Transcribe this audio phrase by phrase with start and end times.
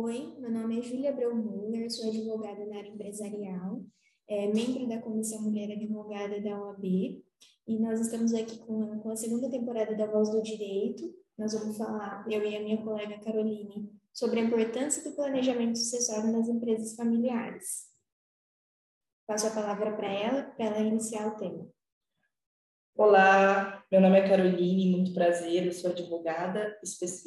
[0.00, 3.84] Oi, meu nome é Júlia Abreu Muller, sou advogada na área empresarial,
[4.28, 6.84] é, membro da Comissão Mulher Advogada da OAB,
[7.66, 11.02] e nós estamos aqui com, com a segunda temporada da Voz do Direito.
[11.36, 16.30] Nós vamos falar, eu e a minha colega Caroline, sobre a importância do planejamento sucessório
[16.30, 17.88] nas empresas familiares.
[19.26, 21.68] Passo a palavra para ela, para ela iniciar o tema.
[22.98, 26.76] Olá, meu nome é Caroline, muito prazer, eu sou advogada,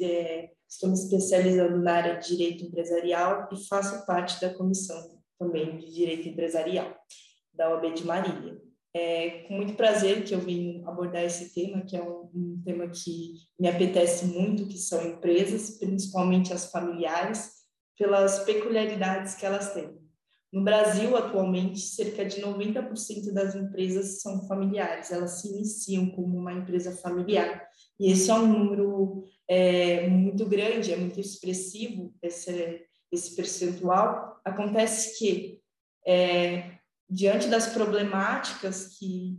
[0.02, 5.78] é, estou me especializando na área de direito empresarial e faço parte da comissão também
[5.78, 6.94] de direito empresarial
[7.54, 8.60] da OAB de Marília.
[8.92, 12.86] É com muito prazer que eu vim abordar esse tema, que é um, um tema
[12.88, 17.50] que me apetece muito, que são empresas, principalmente as familiares,
[17.96, 20.01] pelas peculiaridades que elas têm.
[20.52, 26.52] No Brasil, atualmente, cerca de 90% das empresas são familiares, elas se iniciam como uma
[26.52, 27.66] empresa familiar.
[27.98, 34.40] E esse é um número é, muito grande, é muito expressivo, esse, esse percentual.
[34.44, 35.58] Acontece que,
[36.06, 36.72] é,
[37.08, 39.38] diante das problemáticas que,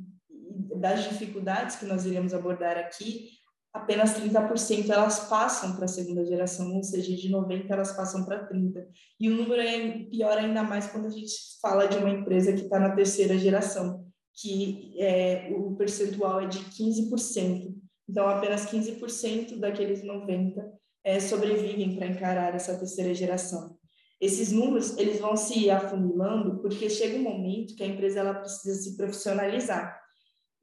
[0.77, 3.30] das dificuldades que nós iremos abordar aqui,
[3.74, 8.46] apenas 30% elas passam para a segunda geração, ou seja, de 90 elas passam para
[8.46, 8.88] 30.
[9.20, 12.62] E o número é pior ainda mais quando a gente fala de uma empresa que
[12.62, 17.74] está na terceira geração, que é, o percentual é de 15%.
[18.08, 20.72] Então, apenas 15% daqueles 90
[21.04, 23.76] é, sobrevivem para encarar essa terceira geração.
[24.22, 28.82] Esses números eles vão se afunilando porque chega um momento que a empresa ela precisa
[28.82, 30.03] se profissionalizar.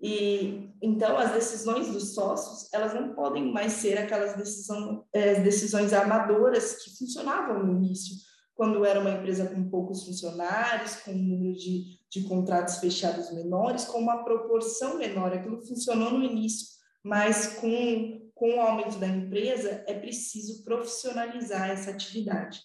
[0.00, 5.92] E então as decisões dos sócios elas não podem mais ser aquelas decisão, é, decisões
[5.92, 8.16] amadoras que funcionavam no início,
[8.54, 13.84] quando era uma empresa com poucos funcionários, com um número de, de contratos fechados menores,
[13.84, 15.32] com uma proporção menor.
[15.32, 16.66] Aquilo funcionou no início,
[17.02, 22.60] mas com, com o aumento da empresa é preciso profissionalizar essa atividade.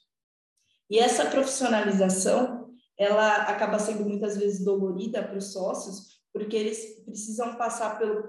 [0.90, 2.66] E essa profissionalização
[2.98, 8.26] ela acaba sendo muitas vezes dolorida para os sócios, porque eles precisam passar pelo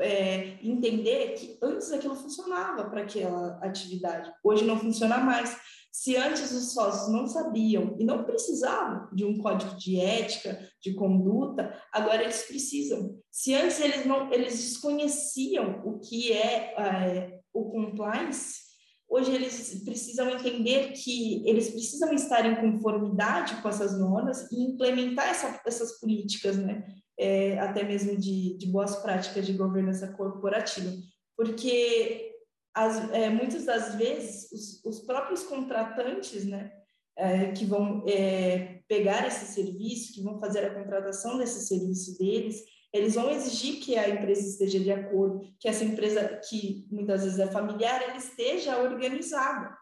[0.00, 5.54] é, entender que antes aquilo funcionava para aquela atividade, hoje não funciona mais.
[5.92, 10.94] Se antes os sócios não sabiam e não precisavam de um código de ética, de
[10.94, 13.18] conduta, agora eles precisam.
[13.30, 18.62] Se antes eles não, eles desconheciam o que é, é o compliance,
[19.06, 25.28] hoje eles precisam entender que eles precisam estar em conformidade com essas normas e implementar
[25.28, 26.82] essa, essas políticas, né?
[27.18, 30.90] É, até mesmo de, de, boas práticas de governança corporativa,
[31.36, 32.32] porque
[32.74, 36.72] as, é, muitas das vezes os, os próprios contratantes, né,
[37.16, 42.62] é, que vão é, pegar esse serviço, que vão fazer a contratação desse serviço deles,
[42.92, 47.38] eles vão exigir que a empresa esteja de acordo, que essa empresa, que muitas vezes
[47.38, 49.76] é familiar, ela esteja organizada.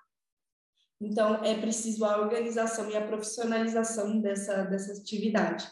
[1.01, 5.67] Então, é preciso a organização e a profissionalização dessa, dessa atividade.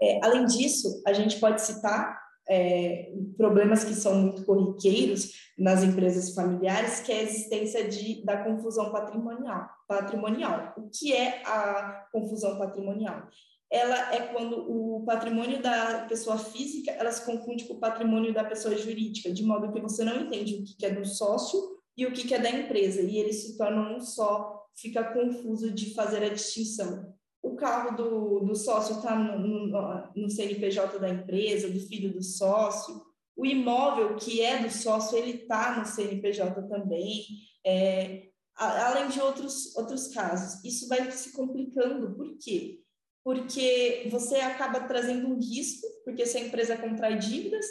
[0.00, 6.34] É, além disso, a gente pode citar é, problemas que são muito corriqueiros nas empresas
[6.34, 9.68] familiares, que é a existência de, da confusão patrimonial.
[9.86, 10.72] patrimonial.
[10.76, 13.28] O que é a confusão patrimonial?
[13.70, 18.42] Ela é quando o patrimônio da pessoa física ela se confunde com o patrimônio da
[18.42, 21.60] pessoa jurídica, de modo que você não entende o que é do sócio
[21.94, 25.92] e o que é da empresa, e eles se tornam um só, fica confuso de
[25.92, 27.07] fazer a distinção
[27.42, 32.22] o carro do, do sócio está no, no, no, CNPJ da empresa, do filho do
[32.22, 33.00] sócio,
[33.36, 37.24] o imóvel que é do sócio, ele está no CNPJ também,
[37.64, 40.64] é, além de outros, outros casos.
[40.64, 42.80] Isso vai se complicando, por quê?
[43.22, 47.64] Porque você acaba trazendo um risco, porque se a empresa contrai dívidas,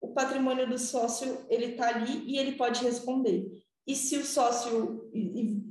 [0.00, 3.46] o patrimônio do sócio ele está ali e ele pode responder.
[3.86, 5.10] E se o sócio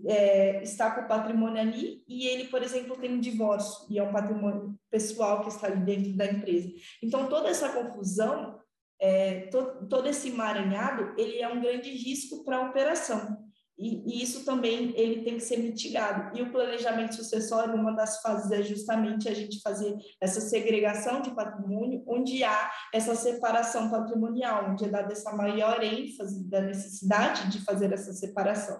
[0.08, 4.03] é, está com o patrimônio ali e ele, por exemplo, tem um divórcio e é
[4.03, 6.69] um patrimônio pessoal que está ali dentro da empresa.
[7.02, 8.59] Então, toda essa confusão,
[9.00, 13.38] é, to, todo esse emaranhado, ele é um grande risco para a operação.
[13.77, 16.38] E, e, isso também ele tem que ser mitigado.
[16.38, 21.33] E o planejamento sucessório, uma das fases é justamente a gente fazer essa segregação de
[21.33, 27.63] patrimônio, onde há essa separação patrimonial, onde é dada essa maior ênfase da necessidade de
[27.63, 28.80] fazer essa separação.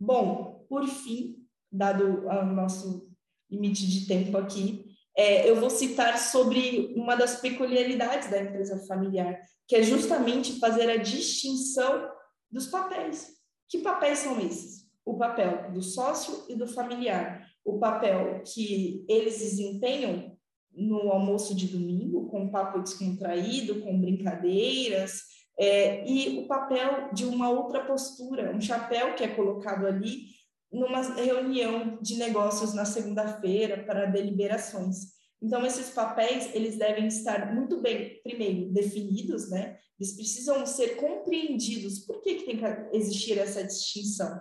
[0.00, 1.36] Bom, por fim,
[1.70, 3.10] dado o nosso
[3.50, 4.86] limite de tempo aqui,
[5.16, 9.38] é, eu vou citar sobre uma das peculiaridades da empresa familiar,
[9.68, 12.08] que é justamente fazer a distinção
[12.50, 13.28] dos papéis.
[13.68, 14.88] Que papéis são esses?
[15.04, 17.46] O papel do sócio e do familiar.
[17.64, 20.36] O papel que eles desempenham
[20.72, 25.24] no almoço de domingo, com papo descontraído, com brincadeiras,
[25.60, 30.24] é, e o papel de uma outra postura, um chapéu que é colocado ali
[30.72, 35.20] numa reunião de negócios na segunda-feira para deliberações.
[35.42, 39.78] Então, esses papéis, eles devem estar muito bem, primeiro, definidos, né?
[39.98, 41.98] Eles precisam ser compreendidos.
[42.00, 44.40] Por que, que tem que existir essa distinção?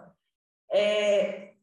[0.71, 1.53] É,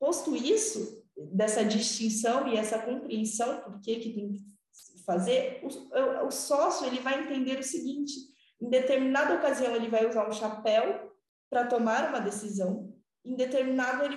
[0.00, 4.42] posto isso, dessa distinção e essa compreensão, por que, que tem que
[5.06, 10.28] fazer, o, o sócio ele vai entender o seguinte, em determinada ocasião ele vai usar
[10.28, 11.12] um chapéu
[11.50, 12.94] para tomar uma decisão,
[13.24, 14.08] em determinada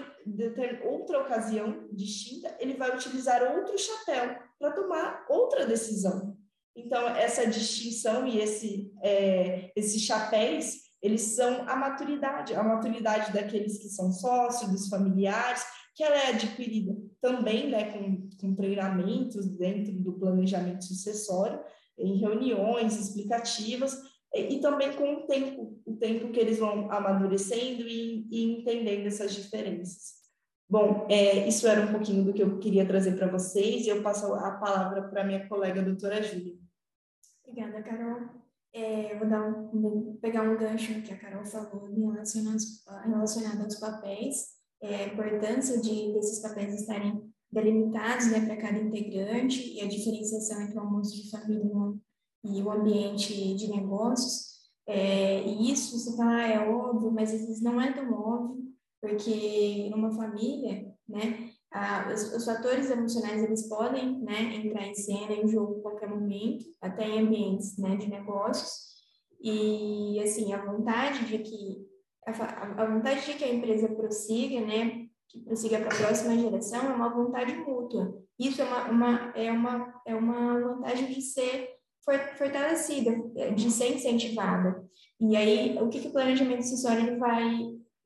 [0.84, 6.38] outra ocasião distinta, ele vai utilizar outro chapéu para tomar outra decisão.
[6.76, 13.80] Então, essa distinção e esse, é, esses chapéus, eles são a maturidade, a maturidade daqueles
[13.80, 15.66] que são sócios, dos familiares,
[15.96, 21.60] que ela é adquirida também né, com, com treinamentos dentro do planejamento sucessório,
[21.98, 23.98] em reuniões explicativas,
[24.36, 29.34] e, também com o tempo, o tempo que eles vão amadurecendo e, e entendendo essas
[29.34, 30.16] diferenças.
[30.68, 34.02] Bom, é, isso era um pouquinho do que eu queria trazer para vocês e eu
[34.02, 36.56] passo a palavra para minha colega, doutora Júlia.
[37.44, 38.22] Obrigada, Carol.
[38.74, 42.58] É, vou, dar um, vou pegar um gancho que a Carol falou relacionado,
[43.06, 49.76] relacionado aos papéis, é, a importância de desses papéis estarem delimitados né, para cada integrante
[49.76, 51.64] e a diferenciação entre o almoço de família
[52.46, 54.56] e o ambiente de negócios.
[54.88, 58.64] É, e isso, você fala, ah, é óbvio, mas às vezes não é tão óbvio,
[59.02, 65.34] porque numa família, né, a, os, os, fatores emocionais eles podem né, entrar em cena,
[65.34, 68.96] em jogo a qualquer momento, até em ambientes né, de negócios.
[69.42, 71.86] E, assim, a vontade de que
[72.26, 76.82] a, a vontade de que a empresa prossiga, né, que prossiga para a próxima geração,
[76.92, 78.22] é uma vontade mútua.
[78.40, 81.75] Isso é uma, uma, é uma, é uma vantagem de ser
[82.38, 83.12] fortalecida,
[83.56, 84.84] de ser incentivada.
[85.20, 87.44] E aí, o que, que o planejamento sucessório ele vai,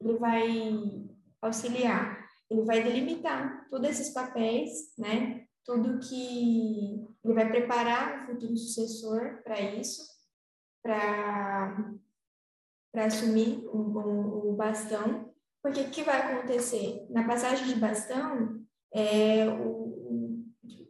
[0.01, 1.10] ele vai
[1.42, 2.18] auxiliar?
[2.50, 5.46] Ele vai delimitar todos esses papéis, né?
[5.66, 10.04] Tudo que ele vai preparar o futuro sucessor para isso,
[10.81, 11.94] para
[12.92, 15.31] para assumir o, o, o, bastão,
[15.62, 17.06] porque o que vai acontecer?
[17.12, 20.44] Na passagem de bastão, é, o,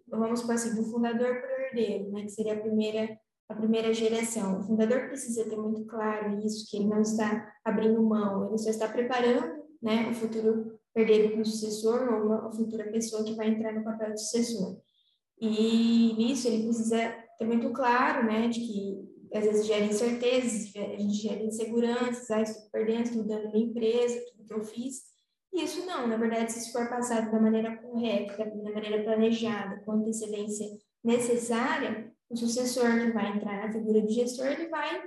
[0.08, 4.60] vamos supor assim, do fundador para herdeiro, né, que seria a primeira, a primeira geração.
[4.60, 8.70] O fundador precisa ter muito claro isso, que ele não está abrindo mão, ele só
[8.70, 13.36] está preparando né, o futuro herdeiro para o sucessor ou uma, a futura pessoa que
[13.36, 14.78] vai entrar no papel de sucessor.
[15.40, 20.98] E nisso ele precisa ter muito claro né, de que às vezes gera incertezas, a
[20.98, 25.04] gente gera inseguranças, ah, estou perdendo, estou dando minha empresa, tudo que eu fiz.
[25.54, 29.82] E isso não, na verdade, se isso for passado da maneira correta, da maneira planejada,
[29.84, 30.66] com antecedência
[31.04, 35.02] necessária, o sucessor que vai entrar na figura de gestor, ele vai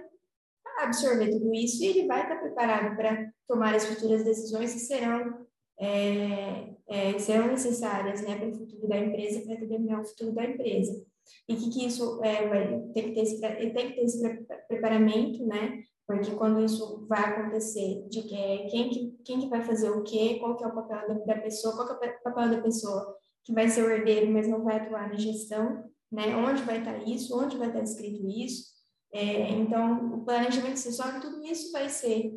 [0.79, 5.47] absorver tudo isso e ele vai estar preparado para tomar as futuras decisões que serão,
[5.79, 10.45] é, é, serão necessárias né, para o futuro da empresa, para determinar o futuro da
[10.45, 11.05] empresa.
[11.49, 15.47] E que, que isso é, vai, tem, que ter esse, tem que ter esse preparamento,
[15.47, 15.83] né?
[16.07, 20.03] Porque quando isso vai acontecer, de que, é, quem, que, quem que vai fazer o
[20.03, 23.17] quê, qual que é o papel da, pessoa, qual que é o papel da pessoa
[23.45, 26.37] que vai ser o herdeiro, mas não vai atuar na gestão, né?
[26.37, 28.73] Onde vai estar isso, onde vai estar escrito isso.
[29.13, 32.33] É, então, o planejamento acessório, tudo isso vai ser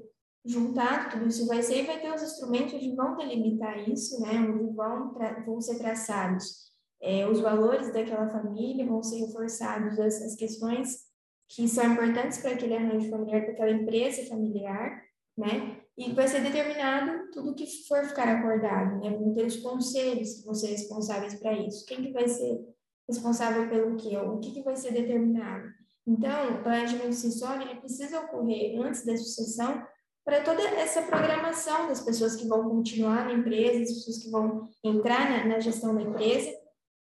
[0.45, 4.39] juntado, tudo isso vai ser, e vai ter os instrumentos que vão delimitar isso, né?
[4.39, 5.13] Onde vão,
[5.45, 6.65] vão ser traçados
[7.01, 11.05] é, os valores daquela família, vão ser reforçados as, as questões
[11.47, 15.03] que são importantes para aquele arranjo familiar, para aquela empresa familiar,
[15.37, 15.81] né?
[15.97, 19.09] E vai ser determinado tudo que for ficar acordado, né?
[19.17, 21.85] Vão ter os conselhos que vão ser responsáveis para isso.
[21.85, 22.59] Quem que vai ser
[23.07, 24.17] responsável pelo quê?
[24.17, 25.69] O que, que vai ser determinado?
[26.05, 29.85] Então, o planejamento sucessório precisa ocorrer antes da sucessão
[30.23, 34.67] para toda essa programação das pessoas que vão continuar na empresa, das pessoas que vão
[34.83, 36.51] entrar na, na gestão da empresa,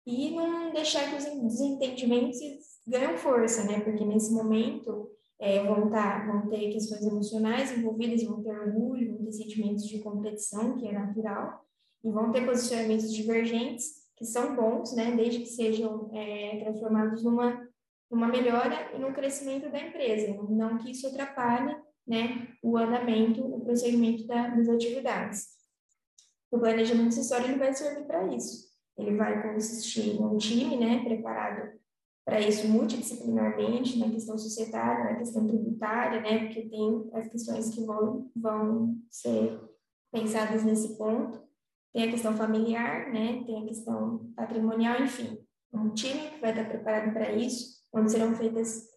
[0.07, 2.39] e não deixar que os desentendimentos
[2.87, 3.81] ganhem força, né?
[3.81, 5.11] Porque nesse momento
[5.41, 10.01] é, vão, tá, vão ter questões emocionais envolvidas, vão ter orgulho, vão ter sentimentos de
[10.01, 11.65] competição, que é natural,
[12.03, 15.15] e vão ter posicionamentos divergentes, que são bons, né?
[15.17, 17.69] Desde que sejam é, transformados numa,
[18.11, 21.77] numa melhora e no crescimento da empresa, não que isso atrapalhe
[22.07, 25.49] né, o andamento, o procedimento da, das atividades.
[26.51, 31.73] O planejamento acessório ele vai servir para isso ele vai consistir num time, né, preparado
[32.25, 37.85] para isso multidisciplinarmente, na questão societária, na questão tributária, né, porque tem as questões que
[37.85, 39.61] vão, vão ser
[40.11, 41.43] pensadas nesse ponto.
[41.93, 45.39] Tem a questão familiar, né, tem a questão patrimonial, enfim.
[45.73, 48.89] Um time que vai estar preparado para isso, onde serão feitas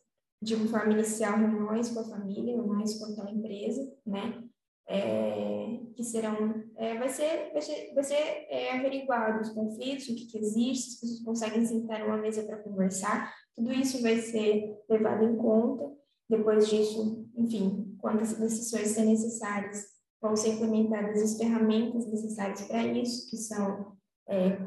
[0.42, 4.42] de uma forma inicial reuniões com a família, reuniões com aquela empresa, né,
[4.88, 8.16] é, que serão, é, vai ser, vai ser, vai ser
[8.50, 12.58] é, averiguado os conflitos, o que, que existe, as pessoas conseguem sentar numa mesa para
[12.58, 15.92] conversar, tudo isso vai ser levado em conta.
[16.30, 19.86] Depois disso, enfim, quando as decisões serem necessárias,
[20.22, 24.58] vão ser implementadas as ferramentas necessárias para isso, que são é,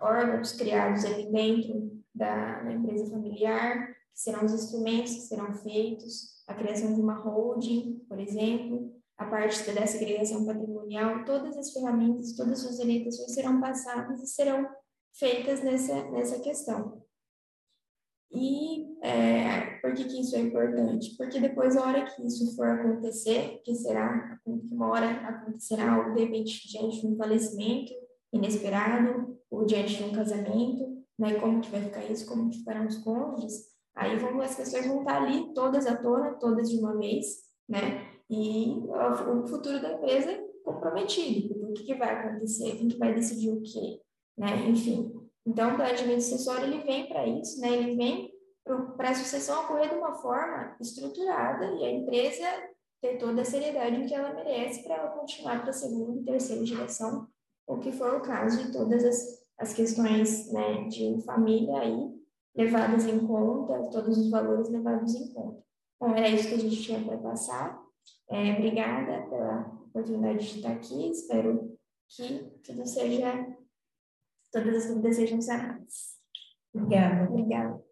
[0.00, 6.42] órgãos criados ali dentro da, da empresa familiar, que serão os instrumentos que serão feitos,
[6.46, 12.36] a criação de uma holding, por exemplo, a parte da segregação patrimonial, todas as ferramentas,
[12.36, 14.68] todas as orientações serão passadas e serão
[15.12, 17.02] feitas nessa, nessa questão.
[18.30, 21.16] E é, por que, que isso é importante?
[21.16, 26.14] Porque depois, a hora que isso for acontecer, que será, que uma hora acontecerá, ou
[26.14, 27.92] de repente, diante de um falecimento
[28.32, 32.86] inesperado, ou diante de um casamento, né, como que vai ficar isso, como que ficarão
[32.86, 33.64] os cônjuges,
[33.96, 38.07] aí vão, as questões vão estar ali todas à tona, todas de uma vez, né,
[38.30, 43.50] e o futuro da empresa comprometido, o que, que vai acontecer, quem que vai decidir
[43.50, 44.00] o quê,
[44.36, 45.12] né, enfim.
[45.46, 48.30] Então, o planejamento sucessório, ele vem para isso, né, ele vem
[48.96, 52.44] para a sucessão ocorrer de uma forma estruturada e a empresa
[53.00, 56.66] ter toda a seriedade que ela merece para ela continuar para a segunda e terceira
[56.66, 57.26] geração,
[57.66, 62.18] o que for o caso de todas as, as questões né, de família aí
[62.56, 65.62] levadas em conta, todos os valores levados em conta.
[66.00, 67.87] Bom, era isso que a gente tinha para passar.
[68.30, 71.10] É, obrigada pela oportunidade de estar aqui.
[71.10, 73.56] Espero que tudo seja,
[74.52, 76.18] todas as dúvidas sejam sanadas.
[76.74, 77.30] Obrigada.
[77.30, 77.87] Obrigada.